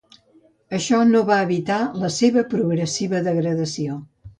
[0.77, 4.05] Això no va evitar la seva progressiva degradació.